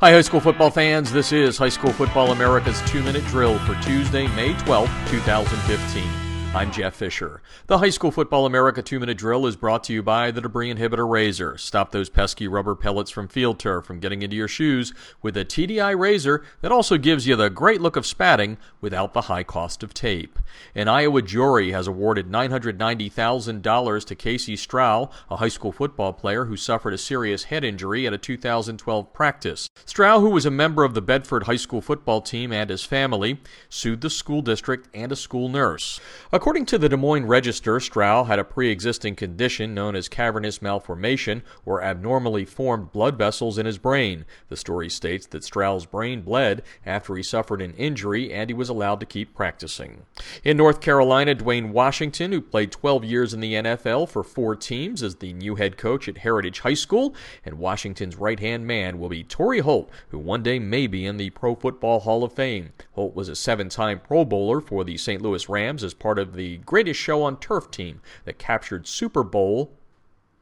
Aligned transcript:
Hi, 0.00 0.12
high 0.12 0.22
school 0.22 0.40
football 0.40 0.70
fans. 0.70 1.12
This 1.12 1.30
is 1.30 1.58
High 1.58 1.68
School 1.68 1.92
Football 1.92 2.32
America's 2.32 2.80
two 2.90 3.02
minute 3.02 3.22
drill 3.26 3.58
for 3.58 3.74
Tuesday, 3.82 4.28
May 4.28 4.54
12th, 4.54 5.10
2015. 5.10 6.29
I'm 6.52 6.72
Jeff 6.72 6.96
Fisher. 6.96 7.42
The 7.68 7.78
High 7.78 7.90
School 7.90 8.10
Football 8.10 8.44
America 8.44 8.82
2 8.82 8.98
Minute 8.98 9.18
Drill 9.18 9.46
is 9.46 9.54
brought 9.54 9.84
to 9.84 9.92
you 9.92 10.02
by 10.02 10.32
the 10.32 10.40
Debris 10.40 10.74
Inhibitor 10.74 11.08
Razor. 11.08 11.56
Stop 11.58 11.92
those 11.92 12.08
pesky 12.08 12.48
rubber 12.48 12.74
pellets 12.74 13.12
from 13.12 13.28
field 13.28 13.60
turf 13.60 13.86
from 13.86 14.00
getting 14.00 14.22
into 14.22 14.34
your 14.34 14.48
shoes 14.48 14.92
with 15.22 15.36
a 15.36 15.44
TDI 15.44 15.96
razor 15.96 16.42
that 16.60 16.72
also 16.72 16.98
gives 16.98 17.24
you 17.24 17.36
the 17.36 17.50
great 17.50 17.80
look 17.80 17.94
of 17.94 18.04
spatting 18.04 18.58
without 18.80 19.12
the 19.12 19.22
high 19.22 19.44
cost 19.44 19.84
of 19.84 19.94
tape. 19.94 20.40
An 20.74 20.88
Iowa 20.88 21.22
jury 21.22 21.70
has 21.70 21.86
awarded 21.86 22.28
$990,000 22.28 24.04
to 24.06 24.14
Casey 24.16 24.56
Strow, 24.56 25.08
a 25.30 25.36
high 25.36 25.48
school 25.48 25.70
football 25.70 26.12
player 26.12 26.46
who 26.46 26.56
suffered 26.56 26.94
a 26.94 26.98
serious 26.98 27.44
head 27.44 27.62
injury 27.62 28.08
at 28.08 28.12
a 28.12 28.18
2012 28.18 29.12
practice. 29.12 29.68
Strow, 29.86 30.18
who 30.18 30.30
was 30.30 30.46
a 30.46 30.50
member 30.50 30.82
of 30.82 30.94
the 30.94 31.00
Bedford 31.00 31.44
High 31.44 31.54
School 31.54 31.80
football 31.80 32.20
team 32.20 32.52
and 32.52 32.70
his 32.70 32.82
family, 32.82 33.40
sued 33.68 34.00
the 34.00 34.10
school 34.10 34.42
district 34.42 34.88
and 34.92 35.12
a 35.12 35.16
school 35.16 35.48
nurse. 35.48 36.00
According 36.40 36.64
to 36.66 36.78
the 36.78 36.88
Des 36.88 36.96
Moines 36.96 37.26
Register, 37.26 37.78
Strow 37.78 38.24
had 38.24 38.38
a 38.38 38.44
pre 38.44 38.70
existing 38.70 39.14
condition 39.14 39.74
known 39.74 39.94
as 39.94 40.08
cavernous 40.08 40.62
malformation 40.62 41.42
or 41.66 41.82
abnormally 41.82 42.46
formed 42.46 42.92
blood 42.92 43.18
vessels 43.18 43.58
in 43.58 43.66
his 43.66 43.76
brain. 43.76 44.24
The 44.48 44.56
story 44.56 44.88
states 44.88 45.26
that 45.26 45.42
Strow's 45.42 45.84
brain 45.84 46.22
bled 46.22 46.62
after 46.86 47.14
he 47.14 47.22
suffered 47.22 47.60
an 47.60 47.74
injury 47.74 48.32
and 48.32 48.48
he 48.48 48.54
was 48.54 48.70
allowed 48.70 49.00
to 49.00 49.06
keep 49.06 49.34
practicing. 49.34 50.06
In 50.42 50.56
North 50.56 50.80
Carolina, 50.80 51.34
Dewayne 51.34 51.72
Washington, 51.72 52.32
who 52.32 52.40
played 52.40 52.72
12 52.72 53.04
years 53.04 53.34
in 53.34 53.40
the 53.40 53.52
NFL 53.52 54.08
for 54.08 54.24
four 54.24 54.56
teams, 54.56 55.02
is 55.02 55.16
the 55.16 55.34
new 55.34 55.56
head 55.56 55.76
coach 55.76 56.08
at 56.08 56.16
Heritage 56.16 56.60
High 56.60 56.72
School, 56.72 57.14
and 57.44 57.58
Washington's 57.58 58.16
right 58.16 58.40
hand 58.40 58.66
man 58.66 58.98
will 58.98 59.10
be 59.10 59.24
Torry 59.24 59.60
Holt, 59.60 59.90
who 60.08 60.18
one 60.18 60.42
day 60.42 60.58
may 60.58 60.86
be 60.86 61.04
in 61.04 61.18
the 61.18 61.28
Pro 61.28 61.54
Football 61.54 62.00
Hall 62.00 62.24
of 62.24 62.32
Fame. 62.32 62.72
Was 63.08 63.28
a 63.28 63.36
seven 63.36 63.68
time 63.68 64.00
Pro 64.00 64.24
Bowler 64.24 64.60
for 64.60 64.84
the 64.84 64.96
St. 64.96 65.22
Louis 65.22 65.48
Rams 65.48 65.82
as 65.82 65.94
part 65.94 66.18
of 66.18 66.34
the 66.34 66.58
greatest 66.58 67.00
show 67.00 67.22
on 67.22 67.38
turf 67.38 67.70
team 67.70 68.00
that 68.24 68.38
captured 68.38 68.86
Super 68.86 69.22
Bowl 69.22 69.76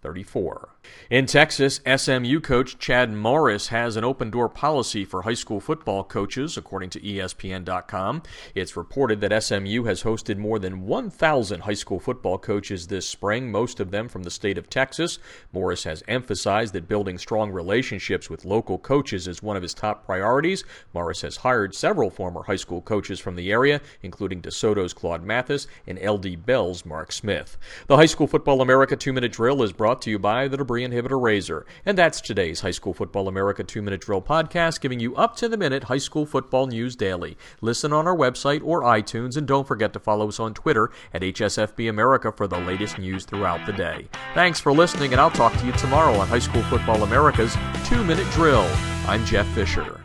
34. 0.00 0.68
In 1.10 1.26
Texas, 1.26 1.80
SMU 1.84 2.40
coach 2.40 2.78
Chad 2.78 3.12
Morris 3.12 3.68
has 3.68 3.96
an 3.96 4.04
open 4.04 4.30
door 4.30 4.48
policy 4.48 5.04
for 5.04 5.22
high 5.22 5.34
school 5.34 5.60
football 5.60 6.04
coaches, 6.04 6.56
according 6.56 6.90
to 6.90 7.00
ESPN.com. 7.00 8.22
It's 8.54 8.76
reported 8.76 9.20
that 9.20 9.42
SMU 9.42 9.84
has 9.84 10.02
hosted 10.02 10.36
more 10.36 10.58
than 10.58 10.86
1,000 10.86 11.62
high 11.62 11.74
school 11.74 11.98
football 11.98 12.38
coaches 12.38 12.86
this 12.86 13.08
spring, 13.08 13.50
most 13.50 13.80
of 13.80 13.90
them 13.90 14.08
from 14.08 14.22
the 14.22 14.30
state 14.30 14.58
of 14.58 14.70
Texas. 14.70 15.18
Morris 15.52 15.84
has 15.84 16.02
emphasized 16.06 16.74
that 16.74 16.88
building 16.88 17.18
strong 17.18 17.50
relationships 17.50 18.30
with 18.30 18.44
local 18.44 18.78
coaches 18.78 19.26
is 19.26 19.42
one 19.42 19.56
of 19.56 19.62
his 19.62 19.74
top 19.74 20.04
priorities. 20.04 20.64
Morris 20.94 21.22
has 21.22 21.38
hired 21.38 21.74
several 21.74 22.10
former 22.10 22.42
high 22.44 22.56
school 22.56 22.82
coaches 22.82 23.18
from 23.18 23.36
the 23.36 23.50
area, 23.50 23.80
including 24.02 24.40
DeSoto's 24.40 24.92
Claude 24.92 25.24
Mathis 25.24 25.66
and 25.86 25.98
LD 25.98 26.44
Bell's 26.46 26.84
Mark 26.84 27.12
Smith. 27.12 27.56
The 27.86 27.96
High 27.96 28.06
School 28.06 28.26
Football 28.26 28.60
America 28.60 28.96
two 28.96 29.12
minute 29.12 29.32
drill 29.32 29.62
is 29.62 29.72
brought 29.88 30.02
to 30.02 30.10
you 30.10 30.18
by 30.18 30.46
the 30.46 30.58
Debris 30.58 30.86
Inhibitor 30.86 31.18
Razor. 31.18 31.64
And 31.86 31.96
that's 31.96 32.20
today's 32.20 32.60
High 32.60 32.72
School 32.72 32.92
Football 32.92 33.26
America 33.26 33.64
2 33.64 33.80
Minute 33.80 34.02
Drill 34.02 34.20
podcast, 34.20 34.82
giving 34.82 35.00
you 35.00 35.16
up 35.16 35.34
to 35.36 35.48
the 35.48 35.56
minute 35.56 35.84
high 35.84 35.96
school 35.96 36.26
football 36.26 36.66
news 36.66 36.94
daily. 36.94 37.38
Listen 37.62 37.94
on 37.94 38.06
our 38.06 38.14
website 38.14 38.60
or 38.62 38.82
iTunes, 38.82 39.38
and 39.38 39.48
don't 39.48 39.66
forget 39.66 39.94
to 39.94 39.98
follow 39.98 40.28
us 40.28 40.38
on 40.38 40.52
Twitter 40.52 40.90
at 41.14 41.22
HSFB 41.22 41.88
America 41.88 42.30
for 42.30 42.46
the 42.46 42.58
latest 42.58 42.98
news 42.98 43.24
throughout 43.24 43.64
the 43.64 43.72
day. 43.72 44.08
Thanks 44.34 44.60
for 44.60 44.72
listening, 44.72 45.12
and 45.12 45.22
I'll 45.22 45.30
talk 45.30 45.56
to 45.56 45.64
you 45.64 45.72
tomorrow 45.72 46.12
on 46.18 46.28
High 46.28 46.38
School 46.38 46.62
Football 46.64 47.02
America's 47.02 47.56
2 47.86 48.04
Minute 48.04 48.30
Drill. 48.32 48.68
I'm 49.06 49.24
Jeff 49.24 49.46
Fisher. 49.54 49.98